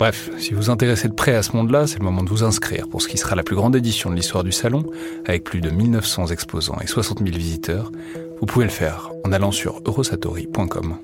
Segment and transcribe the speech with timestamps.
[0.00, 2.88] Bref, si vous intéressez de près à ce monde-là, c'est le moment de vous inscrire
[2.88, 4.86] pour ce qui sera la plus grande édition de l'histoire du salon,
[5.26, 7.92] avec plus de 1900 exposants et 60 000 visiteurs,
[8.40, 10.96] vous pouvez le faire en allant sur eurosatori.com.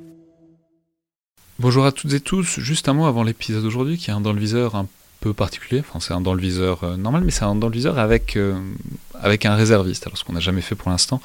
[1.58, 4.32] Bonjour à toutes et tous, juste un mot avant l'épisode d'aujourd'hui qui est un dans
[4.32, 4.86] le viseur un
[5.20, 7.74] peu particulier, enfin c'est un dans le viseur euh, normal mais c'est un dans le
[7.74, 8.58] viseur avec, euh,
[9.20, 11.20] avec un réserviste, alors ce qu'on n'a jamais fait pour l'instant,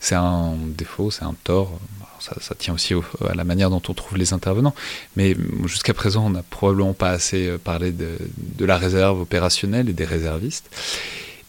[0.00, 1.78] c'est un défaut, c'est un tort,
[2.22, 2.94] ça, tient aussi
[3.28, 4.74] à la manière dont on trouve les intervenants,
[5.16, 8.18] mais jusqu'à présent on n'a probablement pas assez euh, parlé de,
[8.58, 10.70] de la réserve opérationnelle et des réservistes.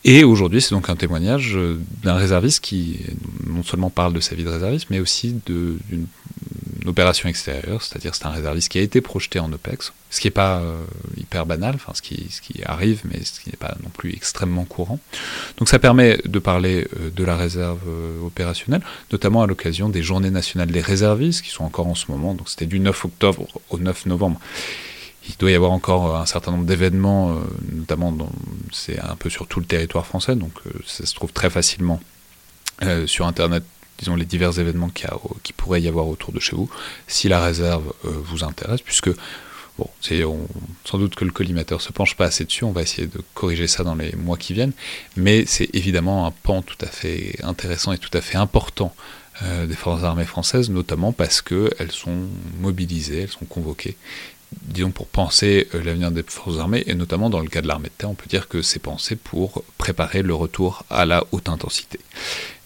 [0.05, 2.99] Et aujourd'hui, c'est donc un témoignage euh, d'un réserviste qui
[3.47, 6.07] non seulement parle de sa vie de réserviste, mais aussi d'une
[6.87, 10.31] opération extérieure, c'est-à-dire c'est un réserviste qui a été projeté en OPEX, ce qui n'est
[10.31, 10.83] pas euh,
[11.17, 12.29] hyper banal, enfin ce qui,
[12.65, 14.99] arrive, mais ce qui n'est pas non plus extrêmement courant.
[15.57, 17.81] Donc ça permet de parler euh, de la réserve
[18.23, 22.33] opérationnelle, notamment à l'occasion des Journées nationales des réservistes, qui sont encore en ce moment,
[22.33, 24.39] donc c'était du 9 octobre au 9 novembre
[25.27, 28.15] il doit y avoir encore un certain nombre d'événements, euh, notamment
[28.71, 32.01] c'est un peu sur tout le territoire français, donc euh, ça se trouve très facilement
[32.81, 33.63] euh, sur Internet,
[33.97, 36.69] disons les divers événements qui, a, qui pourrait y avoir autour de chez vous,
[37.07, 39.11] si la réserve vous intéresse, puisque
[39.79, 40.21] Bon, c'est
[40.85, 43.65] sans doute que le collimateur se penche pas assez dessus, on va essayer de corriger
[43.65, 44.73] ça dans les mois qui viennent,
[45.17, 48.93] mais c'est évidemment un pan tout à fait intéressant et tout à fait important
[49.41, 52.27] des forces armées françaises, notamment parce qu'elles sont
[52.59, 53.97] mobilisées, elles sont convoquées,
[54.61, 57.89] disons, pour penser euh, l'avenir des forces armées, et notamment dans le cas de l'armée
[57.89, 61.49] de terre, on peut dire que c'est pensé pour préparer le retour à la haute
[61.49, 61.99] intensité.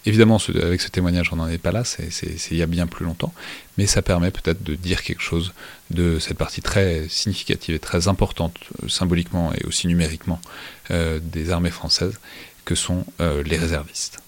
[0.06, 2.10] Évidemment, avec ce témoignage, on n'en est pas là, c'est
[2.52, 3.34] il y a bien plus longtemps,
[3.78, 5.54] mais ça permet peut-être de dire quelque chose
[5.90, 10.40] de cette partie très significative et très importante, euh, symboliquement et aussi numériquement,
[10.92, 12.20] euh, des armées françaises,
[12.64, 14.20] que sont les réservistes.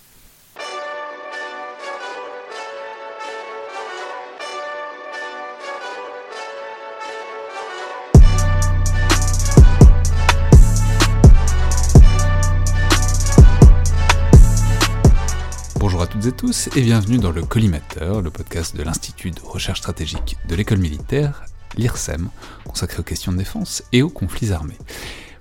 [16.27, 20.55] Et tous et bienvenue dans le Collimateur, le podcast de l'Institut de recherche stratégique de
[20.55, 21.45] l'école militaire,
[21.77, 22.29] l'IRSEM,
[22.65, 24.77] consacré aux questions de défense et aux conflits armés.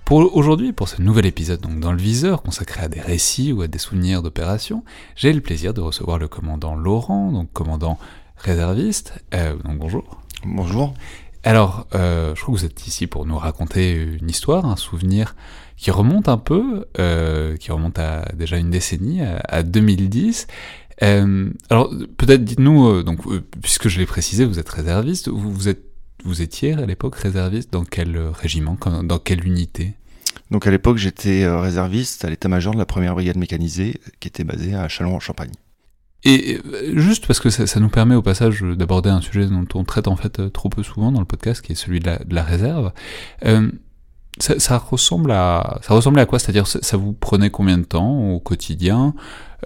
[0.05, 3.63] Pour aujourd'hui, pour ce nouvel épisode donc dans le viseur, consacré à des récits ou
[3.63, 4.85] à des souvenirs d'opérations,
[5.17, 7.99] j'ai le plaisir de recevoir le commandant Laurent, donc commandant
[8.37, 9.15] réserviste.
[9.35, 10.21] Euh, donc bonjour.
[10.45, 10.95] Bonjour.
[11.43, 15.35] Alors, euh, je crois que vous êtes ici pour nous raconter une histoire, un souvenir
[15.79, 20.49] qui remonte un peu, euh, qui remonte à déjà une décennie, à, 2010.
[21.03, 23.21] Euh, alors peut-être dites-nous, euh, donc
[23.63, 25.85] puisque je l'ai précisé, vous êtes réserviste, vous, vous êtes,
[26.25, 29.95] vous étiez à l'époque réserviste dans quel régiment, dans quelle unité?
[30.51, 34.75] Donc à l'époque j'étais réserviste à l'état-major de la première brigade mécanisée qui était basée
[34.75, 35.53] à Châlons-en-Champagne.
[36.25, 36.59] Et
[36.95, 40.17] juste parce que ça, nous permet au passage d'aborder un sujet dont on traite en
[40.17, 42.93] fait trop peu souvent dans le podcast, qui est celui de la, de la réserve.
[43.45, 43.71] Euh,
[44.39, 46.39] ça, ressemble à ça ressemblait à quoi?
[46.39, 49.15] C'est-à-dire ça vous prenait combien de temps au quotidien?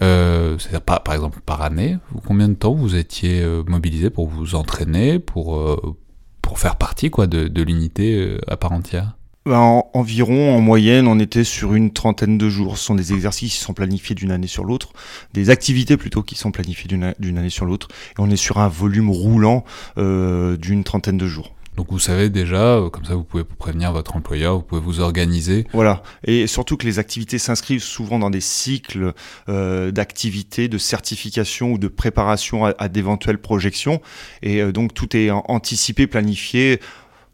[0.02, 4.54] Euh, C'est-à-dire par, exemple par année, combien de temps vous étiez euh, mobilisé pour vous
[4.54, 5.96] entraîner, pour euh,
[6.40, 9.16] pour faire partie quoi de, de l'unité euh, à part entière?
[9.44, 12.78] Ben, environ, en moyenne, on était sur une trentaine de jours.
[12.78, 14.92] Ce sont des exercices qui sont planifiés d'une année sur l'autre,
[15.34, 18.68] des activités plutôt qui sont planifiées d'une année sur l'autre, et on est sur un
[18.68, 19.64] volume roulant
[19.98, 21.54] euh, d'une trentaine de jours.
[21.77, 25.00] Donc vous savez déjà, euh, comme ça vous pouvez prévenir votre employeur, vous pouvez vous
[25.00, 25.66] organiser.
[25.72, 29.15] Voilà, et surtout que les activités s'inscrivent souvent dans des cycles
[29.49, 34.03] euh, d'activités, de certification ou de préparation à, d'éventuelles projections,
[34.42, 36.78] et euh, donc tout est anticipé, planifié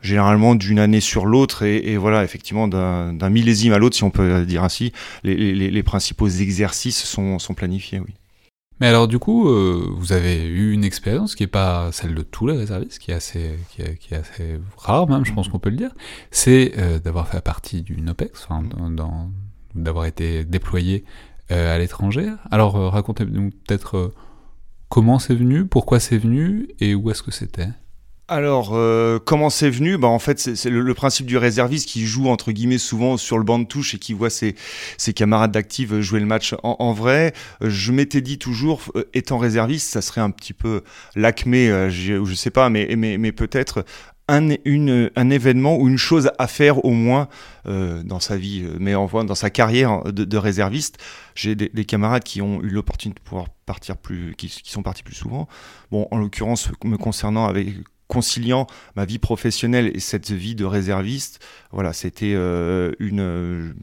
[0.00, 4.46] généralement d'une année sur l'autre et, voilà effectivement d'un millésime à l'autre si on peut
[4.46, 4.92] dire ainsi.
[5.24, 8.14] Les, principaux exercices sont, sont planifiés oui
[8.80, 12.22] mais alors du coup, euh, vous avez eu une expérience qui n'est pas celle de
[12.22, 15.70] tous les réservistes, qui est assez, qui est, assez rare même, je pense qu'on peut
[15.70, 15.90] le dire,
[16.30, 18.48] c'est euh, d'avoir fait partie d'une OPEX,
[19.74, 21.04] d'avoir été déployé
[21.50, 22.32] euh, à l'étranger.
[22.50, 24.12] Alors racontez-nous peut-être
[24.88, 27.68] comment c'est venu, pourquoi c'est venu et où est-ce que c'était?
[28.30, 29.96] Alors, euh, comment c'est venu?
[29.96, 33.44] Bah, En fait, c'est le, principe du réserviste qui joue, entre guillemets, souvent sur le
[33.44, 34.54] banc de touche et qui voit ses,
[34.98, 37.32] ses camarades d'active jouer le match en, vrai.
[37.62, 40.82] Je m'étais dit toujours, euh, étant réserviste, ça serait un petit peu
[41.16, 43.86] l'acmé, euh, je, je sais pas, mais, mais, mais peut-être
[44.28, 47.28] un, un événement ou une chose à faire au moins
[47.64, 50.98] dans sa vie, mais en dans sa carrière de, réserviste.
[51.34, 55.02] J'ai des, camarades qui ont eu l'opportunité de pouvoir partir plus, qui, qui, sont partis
[55.02, 55.48] plus souvent.
[55.90, 57.68] Bon, en l'occurrence, me concernant avec
[58.08, 58.66] conciliant
[58.96, 61.40] ma vie professionnelle et cette vie de réserviste,
[61.70, 63.74] voilà, c'était euh, une,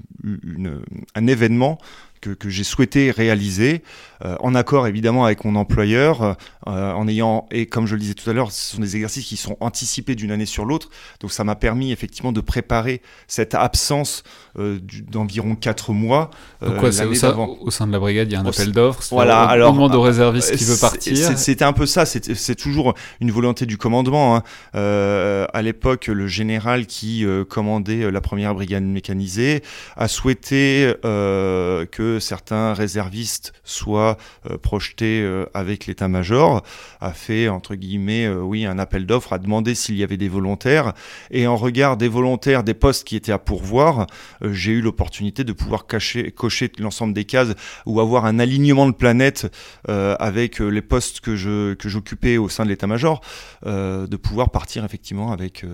[1.16, 1.78] un événement
[2.22, 3.84] que, que j'ai souhaité réaliser,
[4.24, 6.22] euh, en accord évidemment avec mon employeur,
[6.68, 9.26] euh, en ayant, et comme je le disais tout à l'heure, ce sont des exercices
[9.26, 10.90] qui sont anticipés d'une année sur l'autre,
[11.20, 14.24] donc ça m'a permis effectivement de préparer cette absence
[14.58, 14.80] euh,
[15.10, 16.30] d'environ 4 mois.
[16.62, 19.04] donc quoi, c'est au, au, sein de la brigade, il y a un appel d'offres,
[19.12, 21.16] voilà, alors, on demande au réserviste qui veut partir.
[21.38, 24.38] C'était un peu ça, c'est toujours une volonté du commandement.
[24.38, 24.44] Hein.
[24.74, 29.62] à l'époque, le général qui commandait la première brigade mécanisée
[29.96, 34.18] a souhaité que certains réservistes soient
[34.50, 36.64] euh, projetés euh, avec l'état-major,
[37.02, 40.30] a fait, entre guillemets, euh, oui, un appel d'offres, a demandé s'il y avait des
[40.30, 40.94] volontaires.
[41.32, 44.08] Et en regard des volontaires, des postes qui étaient à pourvoir,
[44.42, 47.54] j'ai eu l'opportunité de pouvoir cocher l'ensemble des cases
[47.86, 49.48] ou avoir un alignement de planètes
[49.88, 53.22] avec les postes que je que j'occupais au sein de l'état-major,
[53.66, 55.66] de pouvoir partir effectivement avec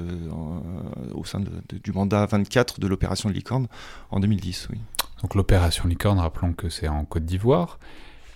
[1.13, 1.41] au sein
[1.71, 3.67] du mandat 24 de l'opération Licorne
[4.09, 4.67] en 2010.
[4.71, 4.79] Oui.
[5.21, 7.79] Donc l'opération Licorne, rappelons que c'est en Côte d'Ivoire.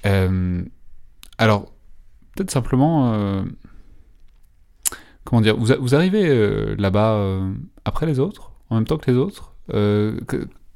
[0.06, 0.64] Euh,
[1.38, 1.72] alors,
[2.36, 3.44] peut-être simplement, euh,
[5.24, 7.42] comment dire, vous, arrivez euh, là-bas
[7.86, 9.54] après les autres, en même temps que les autres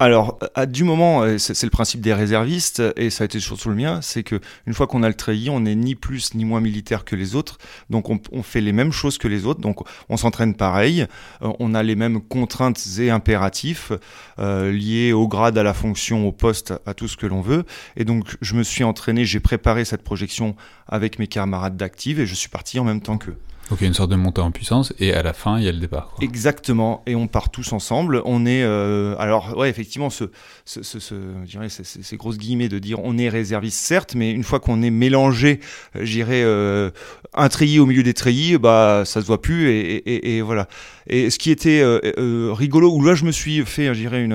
[0.01, 3.67] alors, à du moment, euh, c'est le principe des réservistes, et ça a été surtout
[3.67, 6.45] le mien, c'est que une fois qu'on a le treillis, on n'est ni plus ni
[6.45, 7.57] moins militaire que les autres,
[7.89, 11.05] donc on, fait les mêmes choses que les autres, donc on s'entraîne pareil,
[11.41, 13.91] euh, on a les mêmes contraintes et impératifs
[14.39, 17.65] euh, liés au grade, à la fonction, au poste, à tout ce que l'on veut,
[17.97, 20.55] et donc je me suis entraîné, j'ai préparé cette projection
[20.87, 23.35] avec mes camarades d'active, et je suis parti en même temps qu'eux.
[23.69, 25.65] Donc il y a une sorte de montée en puissance et à la fin il
[25.65, 26.15] y a le départ.
[26.21, 28.21] Exactement, et on part tous ensemble.
[28.25, 30.25] On est, euh, alors ouais, effectivement, ce,
[30.65, 34.43] ce, ce, ce dirais, ces, grosses guillemets de dire on est réserviste certes, mais une
[34.43, 35.59] fois qu'on est mélangé,
[35.95, 36.89] euh, j'irais euh,
[37.35, 40.67] un treillis au milieu des treillis, bah ça se voit plus et, et, et voilà.
[41.05, 44.27] Et ce qui était euh, euh, rigolo, où là je me suis fait, j'irais,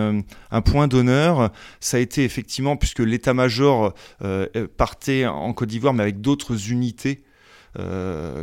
[0.50, 3.94] un point d'honneur, ça a été effectivement puisque l'état-major
[4.76, 7.30] partait en Côte d'Ivoire, mais avec d'autres unités euh,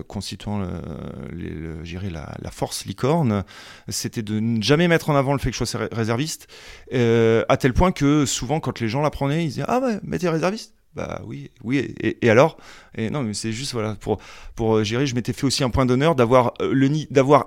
[0.08, 3.44] constituant le, la, force licorne,
[3.88, 6.48] c'était de ne jamais mettre en avant le fait que je sois réserviste,
[6.94, 10.20] euh, à tel point que souvent quand les gens l'apprenaient, ils disaient Ah ouais, mais
[10.20, 10.74] t'es réserviste?
[10.94, 12.58] Bah oui, oui, et, alors?
[12.98, 14.18] Non, mais c'est juste voilà pour
[14.56, 15.08] pour euh, gérer.
[15.08, 16.54] Je m'étais fait aussi un point d'honneur d'avoir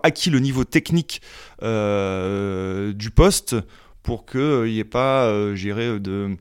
[0.02, 1.20] acquis le niveau technique
[1.60, 3.56] du poste
[4.04, 6.36] pour que il n'y ait pas, euh, de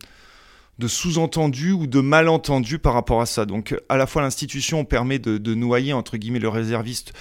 [0.80, 3.46] de sous-entendu ou de malentendu par rapport à ça.
[3.46, 7.14] Donc à la fois l'institution permet de, noyer entre guillemets le réserviste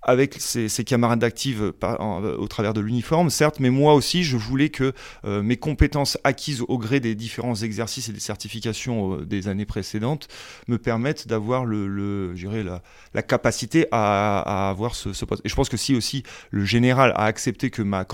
[0.00, 4.94] avec ses, camarades d'active au travers de l'uniforme, certes, mais moi aussi, je voulais que
[5.26, 9.66] euh, mes compétences acquises au gré des différents exercices et des certifications euh, des années
[9.66, 10.28] précédentes
[10.66, 12.32] me permettent d'avoir le, le
[12.62, 12.80] la,
[13.12, 15.44] la, capacité à, avoir ce, poste.
[15.44, 18.06] Et je pense que si aussi le général a accepté que ma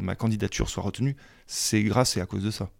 [0.00, 1.16] ma candidature soit retenue,
[1.46, 2.70] c'est grâce et à cause de ça.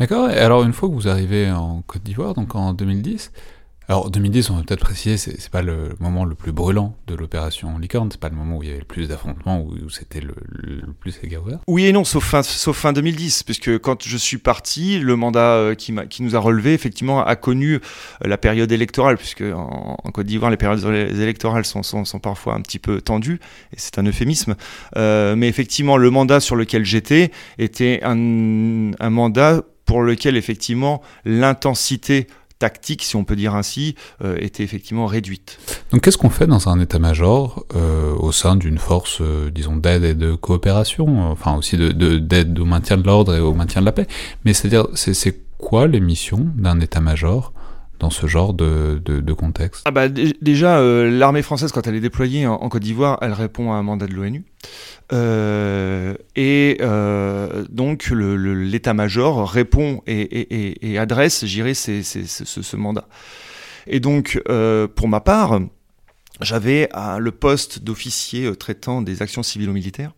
[0.00, 0.30] D'accord.
[0.30, 3.32] Et alors, une fois que vous arrivez en Côte d'Ivoire, donc en 2010,
[3.90, 7.76] alors 2010, on va peut-être préciser, c'est, pas le moment le plus brûlant de l'opération
[7.76, 10.32] Licorne, c'est pas le moment où il y avait le plus d'affrontements, où, c'était le,
[11.00, 11.56] plus égaré.
[11.66, 15.54] Oui et non, sauf fin, sauf fin 2010, puisque quand je suis parti, le mandat
[15.56, 15.92] euh, qui,
[16.22, 17.78] nous a relevé, effectivement, a connu euh,
[18.22, 20.82] la période électorale, puisque en, Côte d'Ivoire, les périodes
[21.18, 21.82] électorales sont,
[22.22, 23.40] parfois un petit peu tendues,
[23.72, 24.54] et c'est un euphémisme.
[24.96, 28.14] Euh, mais effectivement, le mandat sur lequel j'étais était un
[29.10, 32.28] mandat pour lequel effectivement l'intensité
[32.60, 35.58] tactique, si on peut dire ainsi, euh, était effectivement réduite.
[35.90, 40.04] Donc qu'est-ce qu'on fait dans un état-major euh, au sein d'une force, euh, disons, d'aide
[40.04, 43.86] et de coopération, enfin aussi de, d'aide au maintien de l'ordre et au maintien de
[43.86, 44.06] la paix?
[44.44, 47.52] Mais c'est-à-dire, c'est quoi les missions d'un état-major
[48.00, 52.46] dans ce genre de, de, contexte ah bah, Déjà, l'armée française, quand elle est déployée
[52.46, 54.44] en, Côte d'Ivoire, elle répond à un mandat de l'ONU.
[55.12, 63.06] Euh, et euh, donc l'état-major répond et, adresse, j'irai, ce, mandat.
[63.86, 65.60] Et donc, euh, pour ma part,
[66.40, 66.88] j'avais
[67.18, 70.12] le poste d'officier traitant des actions civilo-militaires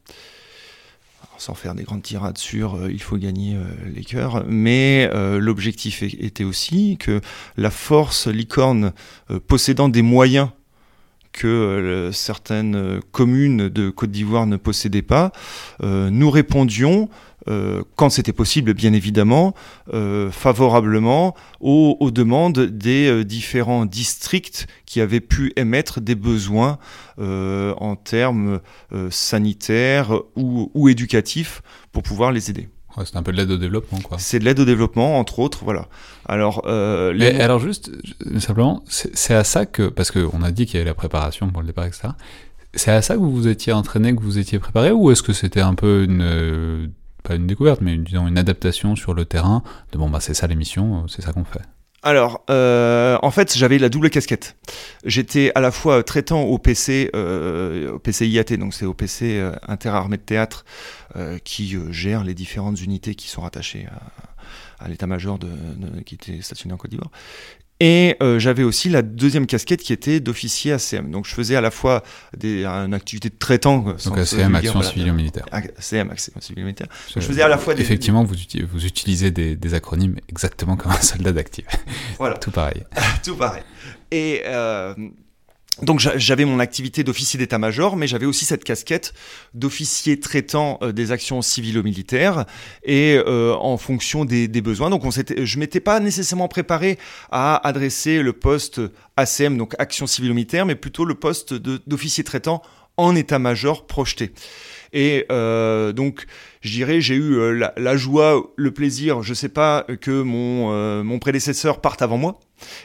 [1.43, 3.57] sans faire des grandes tirades sur il faut gagner
[3.93, 7.21] les cœurs, mais l'objectif était aussi que
[7.57, 8.93] la force licorne
[9.49, 10.51] possédant des moyens
[11.33, 15.33] que certaines communes de Côte d'Ivoire ne possédaient pas,
[15.83, 17.09] nous répondions
[17.49, 19.55] euh, quand c'était possible, bien évidemment,
[19.93, 26.79] euh, favorablement aux, demandes des euh, différents districts qui avaient pu émettre des besoins
[27.19, 28.61] en termes
[29.11, 31.63] sanitaires ou, éducatifs
[31.93, 32.69] pour pouvoir les aider.
[33.05, 34.19] c'est un peu de l'aide au développement, quoi.
[34.19, 35.89] C'est de l'aide au développement, entre autres, voilà.
[36.33, 37.41] Alors, les...
[37.41, 37.91] alors juste,
[38.39, 41.61] simplement, c'est à ça que, parce qu'on a dit qu'il y avait la préparation pour
[41.61, 42.09] le départ, etc.
[42.75, 45.33] C'est à ça que vous vous étiez entraîné, que vous étiez préparé, ou est-ce que
[45.33, 46.91] c'était un peu une
[47.23, 49.63] pas une découverte, mais disons une adaptation sur le terrain
[49.93, 51.63] de bon, bah c'est ça l'émission, c'est ça qu'on fait?
[52.05, 54.57] Alors, euh, en fait, j'avais la double casquette.
[55.05, 59.39] J'étais à la fois traitant au PC, euh, au PC IAT, donc c'est au PC
[59.39, 60.65] euh, Interarmée de Théâtre,
[61.15, 64.32] euh, qui gère les différentes unités qui sont rattachées à,
[64.83, 65.49] à l'état-major de,
[66.05, 67.11] qui était stationné en Côte d'Ivoire.
[67.85, 71.11] Et euh, j'avais aussi la deuxième casquette qui était d'officier ACM.
[71.11, 72.05] Donc je faisais à la fois
[72.37, 73.79] des, une activité de traitant.
[73.79, 75.47] Donc ACM, Action Civile Militaire.
[75.51, 76.87] ACM, Action Civile Militaire.
[77.13, 78.37] je faisais à la fois des, Effectivement, vous,
[78.71, 81.67] vous utilisez des, des, acronymes exactement comme un soldat d'actif.
[82.19, 82.39] Voilà.
[82.39, 82.85] Tout pareil.
[83.25, 83.65] Tout pareil.
[84.13, 84.95] Et euh,
[85.81, 89.15] donc j'avais mon activité d'officier d'état-major, mais j'avais aussi cette casquette
[89.55, 92.45] d'officier traitant euh, des actions civilo-militaires
[92.85, 94.91] et euh, en fonction des, besoins.
[94.91, 96.99] Donc on je m'étais pas nécessairement préparé
[97.31, 98.81] à adresser le poste
[99.17, 102.61] ACM, donc action civilo-militaire, mais plutôt le poste d'officier traitant
[102.99, 104.33] en état-major projeté.
[104.93, 106.27] Et euh, donc,
[106.61, 111.81] je dirais, j'ai eu la, joie, le plaisir, je sais pas, que mon, mon prédécesseur
[111.81, 112.39] parte avant moi.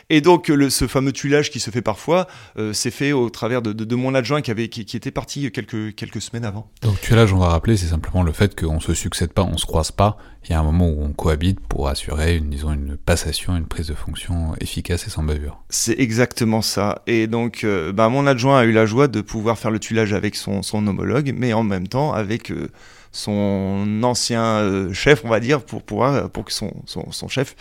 [0.10, 3.62] Et donc, le, ce fameux tuilage qui se fait parfois, euh, s'est fait au travers
[3.62, 6.70] de, mon adjoint qui, avait, qui, était parti quelques, quelques semaines avant.
[6.82, 9.66] Donc, tuilage, on va rappeler, c'est simplement le fait qu'on se succède pas, on se
[9.66, 10.18] croise pas.
[10.46, 13.66] Il y a un moment où on cohabite pour assurer une, disons, une passation, une
[13.66, 15.62] prise de fonction efficace et sans bavure.
[15.70, 17.02] C'est exactement ça.
[17.06, 20.14] Et donc, euh, bah, mon adjoint a eu la joie de pouvoir faire le tuilage
[20.14, 22.52] avec son, son homologue, mais en même temps avec.
[22.52, 22.70] Euh,
[23.18, 27.56] son ancien euh, chef, on va dire, pour, pouvoir, pour que son, son, chef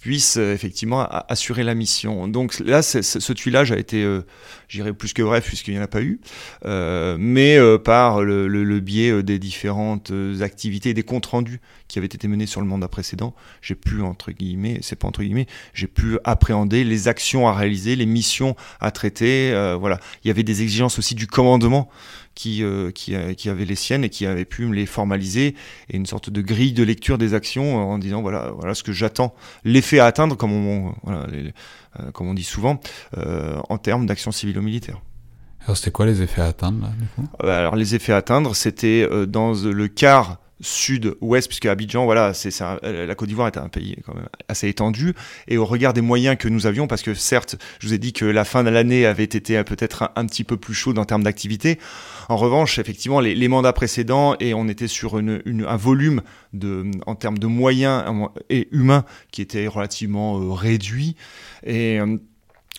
[0.00, 2.26] puisse euh, effectivement assurer la mission.
[2.26, 4.26] Donc là, ce tuilage a été, euh,
[4.68, 6.20] j'irais plus que bref, puisqu'il n'y en a pas eu,
[6.64, 12.60] mais par le, biais des différentes activités des comptes rendus qui avaient été menés sur
[12.60, 17.06] le mandat précédent, j'ai pu, entre guillemets, c'est pas entre guillemets, j'ai pu appréhender les
[17.06, 19.52] actions à réaliser, les missions à traiter.
[19.78, 20.00] voilà.
[20.24, 21.88] Il y avait des exigences aussi du commandement
[22.36, 25.56] qui, euh, qui, qui, avait les siennes et qui avait pu me les formaliser
[25.90, 28.92] et une sorte de grille de lecture des actions en disant voilà, voilà ce que
[28.92, 32.78] j'attends, l'effet à atteindre, comme on, voilà, euh, comme on dit souvent,
[33.16, 35.00] euh, en termes d'action civilo-militaire.
[35.64, 36.88] Alors c'était quoi les effets à atteindre
[37.40, 43.14] Alors les effets à atteindre, c'était dans le quart sud-ouest, puisque Abidjan, voilà, c'est la
[43.14, 45.14] Côte d'Ivoire est un pays quand même assez étendu,
[45.48, 48.12] et au regard des moyens que nous avions, parce que certes, je vous ai dit
[48.12, 51.22] que la fin de l'année avait été peut-être un, petit peu plus chaude en termes
[51.22, 51.78] d'activité.
[52.28, 56.22] En revanche, effectivement, les, mandats précédents, et on était sur un volume
[56.52, 58.04] de, en termes de moyens
[58.48, 61.16] et humains qui était relativement euh, réduit,
[61.64, 62.16] et euh,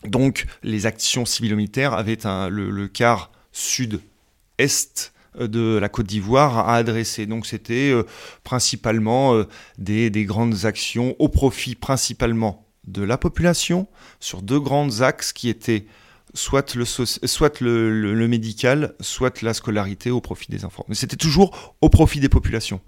[0.05, 2.17] donc les actions civilo-militaires avaient
[2.50, 7.25] le quart sud-est de la Côte d'Ivoire à adresser.
[7.25, 8.03] Donc c'était euh,
[8.43, 9.46] principalement euh,
[9.77, 13.88] des, grandes actions au profit principalement de la population
[14.19, 15.86] sur deux grands axes qui étaient
[16.34, 20.86] soit le, soit le médical, soit la scolarité au profit des enfants.
[20.88, 22.81] Mais c'était toujours au profit des populations.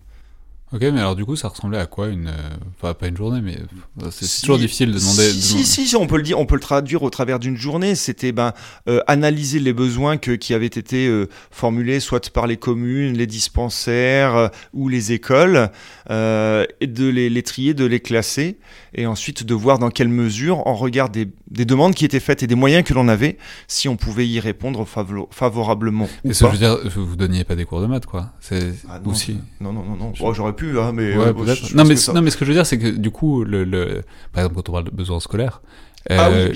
[0.71, 3.41] Ok, mais alors du coup, ça ressemblait à quoi une, euh, enfin pas une journée,
[3.41, 3.57] mais
[4.03, 5.31] euh, c'est toujours difficile de demander.
[5.31, 7.95] Si, si, si, on peut le dire, on peut le traduire au travers d'une journée.
[7.95, 8.53] C'était ben
[8.87, 11.09] euh, analyser les besoins que, qui avaient été
[11.49, 15.71] formulés, soit par les communes, les dispensaires ou les écoles,
[16.07, 18.59] et de les, les, trier, de les classer,
[18.93, 22.43] et ensuite de voir dans quelle mesure, en regard des, des demandes qui étaient faites
[22.43, 24.85] et des moyens que l'on avait, si on pouvait y répondre
[25.31, 26.07] favorablement.
[26.23, 28.33] Et ce, je veux dire, vous donniez pas des cours de maths, quoi.
[28.51, 29.37] Ah non, aussi.
[29.59, 30.13] Non, non, non, non.
[30.19, 31.33] Oh, j'aurais Hein, mais euh,
[31.75, 34.01] non, mais, non, mais ce que je veux dire, c'est que du coup, le, le,
[34.33, 35.61] par exemple, quand on parle de besoins scolaires,
[36.09, 36.53] ah euh,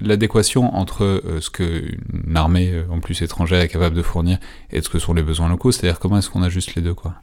[0.00, 4.38] l'adéquation entre euh, ce qu'une armée, en plus étrangère, est capable de fournir
[4.70, 7.14] et ce que sont les besoins locaux, c'est-à-dire comment est-ce qu'on ajuste les deux, quoi?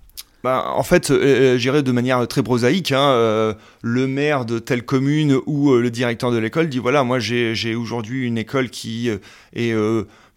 [0.44, 5.38] Bah, en fait, euh, j'irais de manière très prosaïque, hein, le maire de telle commune
[5.46, 9.10] ou le directeur de l'école dit voilà, moi j'ai aujourd'hui une école qui
[9.54, 9.74] est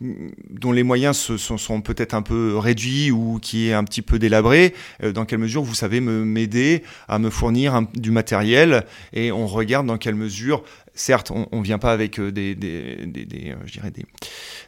[0.01, 4.19] dont les moyens se, sont, peut-être un peu réduits ou qui est un petit peu
[4.19, 9.47] délabré, euh, dans quelle mesure vous savez m'aider à me fournir du matériel et on
[9.47, 10.63] regarde dans quelle mesure
[11.01, 13.55] certes, on ne vient pas avec euh, euh,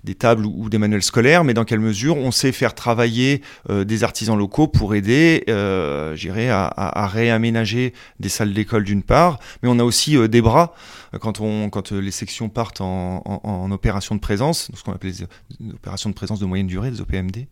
[0.02, 3.84] des, tables ou, des manuels scolaires, mais dans quelle mesure on sait faire travailler euh,
[3.84, 9.84] des artisans locaux pour aider, à, réaménager des salles d'école d'une part, mais on a
[9.84, 10.74] aussi des bras.
[11.20, 15.12] Quand, les sections partent en, en, opération de présence, ce qu'on appelle
[15.60, 17.46] les opérations de présence de moyenne durée, des OPMD,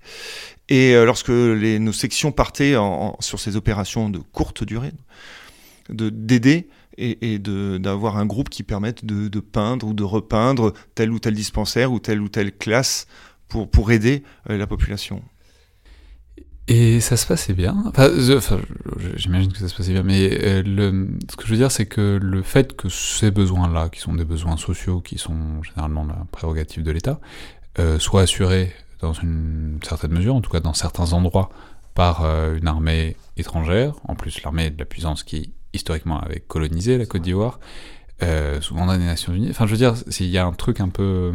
[0.69, 4.93] et lorsque nos sections partaient en, sur ces opérations de courte durée,
[5.91, 6.69] d'aider
[6.99, 11.93] et, d'avoir un groupe qui permette de, peindre ou de repeindre tel ou tel dispensaire
[11.93, 13.07] ou telle ou telle classe
[13.49, 15.23] pour, aider euh, la population.
[16.69, 17.77] Et ça se passait bien.
[17.87, 18.11] Enfin,
[19.17, 20.63] j'imagine que ça se passait bien, mais euh,
[21.29, 24.25] ce que je veux dire, c'est que le fait que ces besoins-là, qui sont des
[24.25, 27.19] besoins sociaux, qui sont généralement la prérogative de l'État,
[27.81, 31.51] euh, soient assurés dans une certaine mesure, en tout cas dans certains endroits,
[31.95, 36.99] par euh, une armée étrangère, en plus l'armée de la puissance qui historiquement avait colonisé
[36.99, 37.61] la Côte d'Ivoire,
[38.23, 39.51] euh, souvent dans les Nations Unies.
[39.51, 41.33] Enfin, je veux dire, il y a un truc un peu.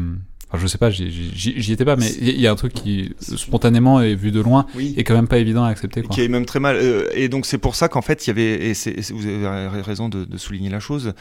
[0.47, 4.01] Enfin, je sais pas, j'y étais pas, mais il y a un truc qui, spontanément
[4.01, 4.93] et vu de loin, oui.
[4.95, 6.03] est quand même pas évident à accepter.
[6.03, 6.13] Quoi.
[6.13, 6.75] Qui est même très mal.
[6.75, 8.71] Euh, et donc, c'est pour ça qu'en fait, il y avait.
[8.71, 8.73] Et
[9.11, 11.13] vous avez raison de, de souligner la chose.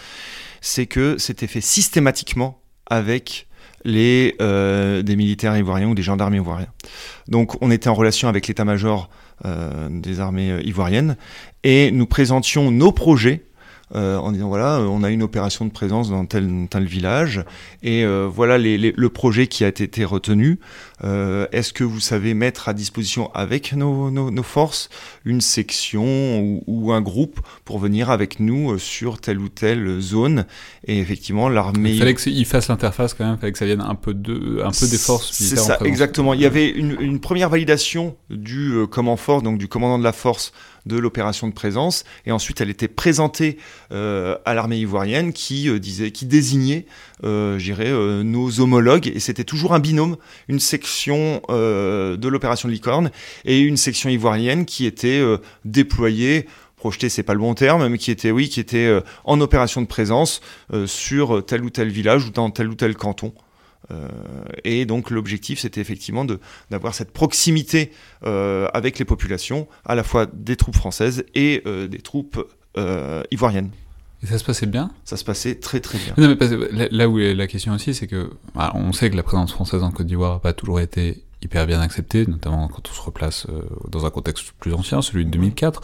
[0.61, 3.49] C'est que c'était fait systématiquement avec
[3.85, 6.69] les euh, des militaires ivoiriens ou des gendarmes ivoiriens.
[7.29, 9.24] Donc on était en relation avec l'état-major euh,
[9.91, 11.17] des armées euh, ivoiriennes
[11.63, 13.43] et nous présentions nos projets
[13.95, 17.45] euh, en disant voilà, on a une opération de présence dans tel, tel village
[17.83, 20.59] et euh, voilà le projet qui a été retenu.
[21.03, 24.89] Euh, Est-ce que vous savez mettre à disposition avec nos, nos, nos forces
[25.25, 30.01] une section ou, ou, un groupe pour venir avec nous euh, sur telle ou telle
[30.01, 30.47] zone?
[30.87, 31.93] Et effectivement, l'armée.
[31.93, 34.63] Il fallait qu'il fasse l'interface quand même, il fallait que ça vienne un peu de,
[34.63, 35.33] un peu des forces.
[35.33, 36.35] C'est ça, exactement.
[36.35, 40.05] Il y avait une, une première validation du euh, command fort, donc du commandant de
[40.05, 40.53] la force
[40.87, 42.05] de l'opération de présence.
[42.27, 43.59] Et ensuite, elle était présentée
[43.93, 46.87] euh, à l'armée ivoirienne qui euh, disait, qui désignait,
[47.25, 49.09] euh, nos homologues.
[49.09, 50.17] Et c'était toujours un binôme,
[50.49, 50.61] une
[51.51, 53.11] euh, de l'opération licorne
[53.45, 57.97] et une section ivoirienne qui était euh, déployée projeté, c'est pas le bon terme, mais
[57.97, 60.43] qui était, oui, qui était euh, en opération de présence
[60.87, 63.33] sur tel ou tel village ou dans tel ou tel canton.
[64.65, 66.27] Et donc l'objectif, c'était effectivement
[66.71, 67.91] d'avoir cette proximité
[68.23, 72.43] avec les populations, à la fois des troupes françaises et des troupes
[73.31, 73.71] ivoiriennes.
[74.25, 76.15] Et ça se passait bien Ça se passait très très bien.
[76.17, 79.17] Non, mais parce, là où est la question aussi, c'est que bah, on sait que
[79.17, 82.89] la présence française en Côte d'Ivoire n'a pas toujours été hyper bien acceptée, notamment quand
[82.91, 85.83] on se replace euh, dans un contexte plus ancien, celui de 2004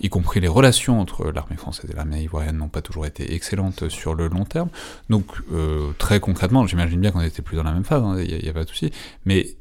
[0.00, 3.88] y compris les relations entre l'armée française et l'armée ivoirienne n'ont pas toujours été excellentes
[3.88, 4.68] sur le long terme.
[5.10, 8.38] Donc euh, très concrètement, j'imagine bien qu'on n'était plus dans la même phase, il hein,
[8.42, 8.90] n'y a, a, pas de souci,
[9.24, 9.54] mais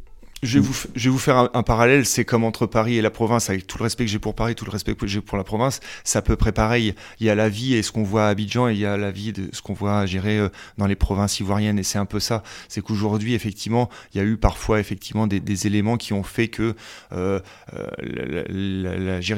[0.44, 3.68] je vais, vous, je faire un, parallèle, c'est comme entre Paris et la province, avec
[3.68, 5.80] tout le respect que j'ai pour Paris, tout le respect que j'ai pour la province,
[6.04, 6.96] c'est à peu près pareil.
[7.20, 8.98] Il y a la vie et ce qu'on voit à Abidjan, et il y a
[8.98, 12.06] la vie de ce qu'on voit gérer euh, dans les provinces ivoiriennes, et c'est un
[12.06, 12.44] peu ça.
[12.68, 16.48] C'est qu'aujourd'hui, effectivement, il y a eu parfois effectivement des, des éléments qui ont fait
[16.48, 16.76] que
[17.14, 17.40] euh,
[17.74, 18.46] euh,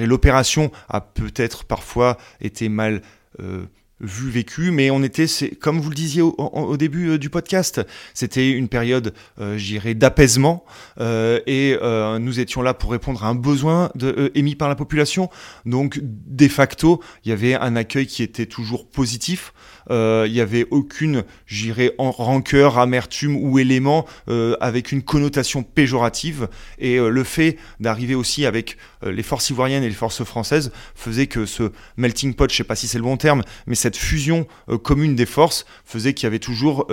[0.06, 3.02] l'opération a peut-être parfois été mal
[3.39, 3.66] euh,
[4.04, 5.26] vu, vécu, mais on était,
[5.60, 7.82] comme vous le disiez au, au début euh, du podcast,
[8.13, 10.66] c'était une période, euh, j'irais, d'apaisement,
[11.00, 14.70] euh, et euh, nous étions là pour répondre à un besoin de, euh, émis par
[14.70, 15.30] la population.
[15.66, 19.54] Donc, de facto, il y avait un accueil qui était toujours positif.
[19.91, 26.48] Euh, il n'y avait aucune, j'irais, rancœur, amertume ou élément euh, avec une connotation péjorative.
[26.80, 31.28] Et euh, le fait d'arriver aussi avec les forces ivoiriennes et les forces françaises faisait
[31.28, 34.48] que ce melting pot, je sais pas si c'est le bon terme, mais cette fusion
[34.82, 36.88] commune des forces faisait qu'il y avait toujours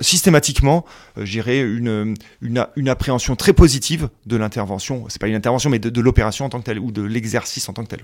[0.00, 0.86] systématiquement,
[1.20, 5.04] j'irais, une, une, appréhension très positive de l'intervention.
[5.08, 7.74] C'est pas une intervention, mais de, l'opération en tant que telle ou de l'exercice en
[7.74, 8.00] tant que tel.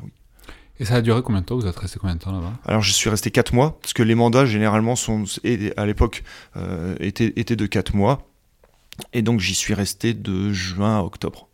[0.80, 2.52] Et ça a duré combien de temps Vous êtes resté combien de temps là-bas?
[2.64, 5.24] Alors je suis resté 4 mois, parce que les mandats généralement sont,
[5.76, 6.24] à l'époque
[6.56, 8.28] euh, étaient, étaient de 4 mois.
[9.12, 11.48] Et donc j'y suis resté de juin à octobre.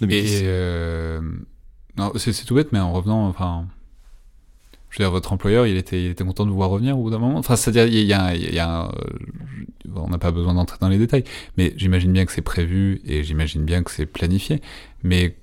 [0.00, 0.32] 2010.
[0.32, 1.20] Et euh,
[2.16, 3.66] c'est tout bête, mais en revenant, enfin,
[4.90, 7.02] je veux dire, votre employeur, il était, il était content de vous voir revenir au
[7.02, 7.38] bout d'un moment?
[7.38, 8.90] Enfin, c'est-à-dire, il y a, il y a,
[9.94, 11.24] on n'a pas besoin d'entrer dans les détails,
[11.56, 14.60] mais j'imagine bien que c'est prévu et j'imagine bien que c'est planifié.
[15.02, 15.36] Mais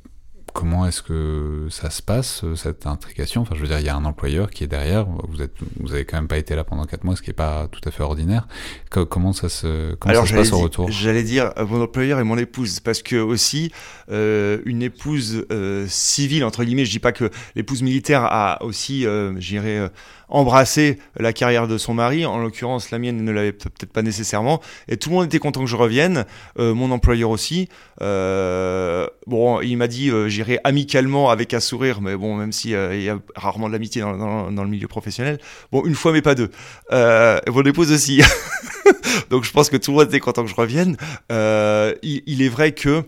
[0.54, 3.42] comment est-ce que ça se passe cette intrication?
[3.42, 5.06] Enfin, je veux dire, il y a un employeur qui est derrière.
[5.06, 7.34] Vous êtes, vous avez quand même pas été là pendant quatre mois, ce qui est
[7.34, 8.48] pas tout à fait ordinaire.
[8.90, 10.92] comment ça se, comment ça se passe au retour?
[10.92, 13.72] J'allais dire mon employeur et mon épouse, parce que aussi
[14.10, 15.46] une épouse
[15.88, 16.86] civile entre guillemets.
[16.86, 19.06] Je dis pas que l'épouse militaire a aussi,
[19.38, 19.90] j'irais
[20.32, 22.26] embrasser la carrière de son mari.
[22.26, 24.62] En l'occurrence, la mienne ne l'avait peut-être pas nécessairement.
[24.88, 26.26] Et tout le monde était content que je revienne,
[26.58, 27.70] euh, mon employeur aussi.
[28.02, 30.30] Euh, bon, il m'a dit euh,
[30.64, 34.50] amicalement avec un sourire, mais bon, même s'il il y a rarement de l'amitié dans,
[34.50, 35.40] le milieu professionnel.
[35.72, 36.52] Bon, une fois mais pas deux.
[36.92, 38.22] mon épouse aussi.
[39.30, 40.98] Donc je pense que tout le monde était content que je revienne.
[41.30, 43.04] Il, est vrai que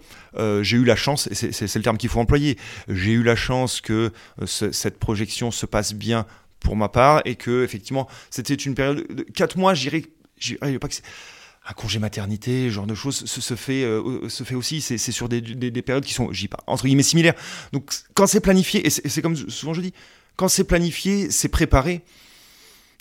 [0.61, 3.81] j'ai eu la chance, et c'est le terme qu'il faut employer, j'ai eu la chance
[3.81, 4.11] que
[4.45, 6.25] cette projection se passe bien
[6.63, 10.05] pour ma part et que effectivement c'était une période de 4 mois j'irai
[11.65, 14.81] un congé maternité, genre de choses se, fait euh, se fait aussi.
[14.81, 17.35] C'est sur des, des, périodes qui sont, pas, entre guillemets similaires.
[17.71, 19.93] Donc quand c'est planifié, et c'est comme souvent je dis,
[20.35, 22.01] quand c'est planifié, c'est préparé.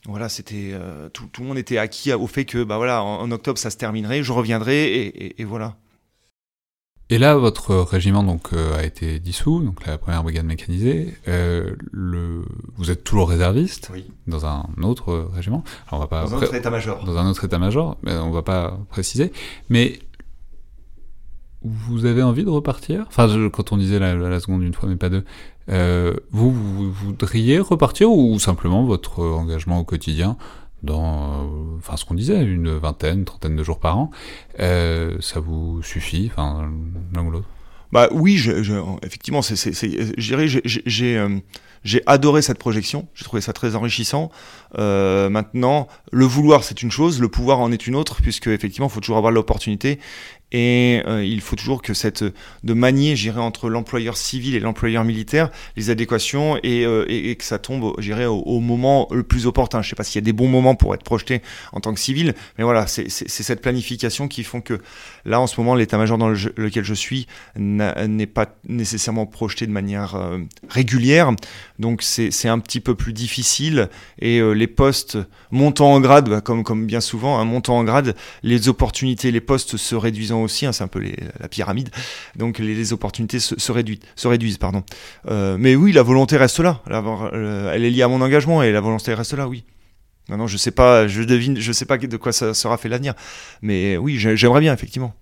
[0.07, 3.31] Voilà, c'était euh, tout, tout, le monde était acquis au fait que bah voilà, en,
[3.31, 5.77] octobre ça se terminerait, je reviendrai et, et voilà.
[7.13, 11.13] Et là, votre régiment donc euh, a été dissous, donc la première brigade mécanisée.
[11.29, 12.43] Euh, le...
[12.77, 14.07] Vous êtes toujours réserviste oui.
[14.27, 15.63] dans un autre régiment.
[15.89, 17.05] Alors, on va pas dans un autre état-major.
[17.05, 19.31] Dans un autre état-major, mais on va pas préciser.
[19.69, 19.99] Mais
[21.61, 23.05] vous avez envie de repartir?
[23.09, 25.25] Enfin, quand on disait la, la, seconde une fois, mais pas deux.
[25.69, 30.39] Euh, vous, vous, voudriez repartir ou simplement votre engagement au quotidien?
[30.83, 34.11] Dans, euh, enfin, ce qu'on disait, une vingtaine, trentaine de jours par an,
[34.61, 36.71] euh, ça vous suffit, enfin,
[37.15, 37.49] l'un ou l'autre?
[37.93, 39.73] Bah oui, je, je, effectivement, c'est, c'est,
[40.17, 41.27] j'ai,
[41.85, 44.31] j'ai, adoré cette projection, j'ai trouvé ça très enrichissant.
[44.79, 48.89] Euh, maintenant, le vouloir c'est une chose, le pouvoir en est une autre, puisque effectivement,
[48.89, 49.99] il faut toujours avoir l'opportunité
[50.53, 52.25] et euh, il faut toujours que cette
[52.63, 57.45] de manier, j'irai entre l'employeur civil et l'employeur militaire, les adéquations et, euh, et, que
[57.45, 59.81] ça tombe, j'irai au, au, moment le plus opportun.
[59.81, 61.41] Je sais pas s'il y a des bons moments pour être projeté
[61.73, 64.81] en tant que civil, mais voilà, c'est cette planification qui font que
[65.25, 70.15] là, en ce moment, l'état-major dans lequel je suis n'est pas nécessairement projeté de manière
[70.17, 71.33] euh, régulière,
[71.79, 75.19] donc c'est un petit peu plus difficile et les postes
[75.51, 79.31] montant en grade, bah, comme comme bien souvent, un hein, montant en grade, les opportunités,
[79.31, 81.03] les postes se réduisant aussi, hein, c'est un peu
[81.41, 81.91] la pyramide,
[82.37, 84.59] donc les, opportunités se, réduisent, se réduisent.
[84.59, 84.85] Pardon.
[85.29, 88.73] Euh, mais oui, la volonté reste là, euh, elle est liée à mon engagement et
[88.73, 89.65] la volonté reste là, oui.
[90.29, 93.15] Non, je sais sais pas de quoi ça sera fait l'avenir,
[93.61, 95.15] mais oui, j'aimerais bien effectivement.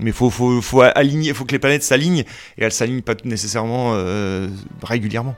[0.00, 2.24] Mais faut, faut, aligner, faut que les planètes s'alignent
[2.56, 4.48] et elles s'alignent pas nécessairement euh,
[4.82, 5.36] régulièrement.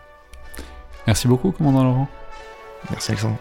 [1.11, 2.09] Merci beaucoup, commandant Laurent.
[2.89, 3.41] Merci Alexandre.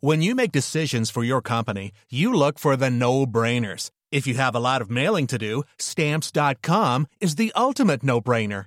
[0.00, 3.90] When you make decisions for your company, you look for the no-brainers.
[4.12, 8.66] If you have a lot of mailing to do, stamps.com is the ultimate no-brainer.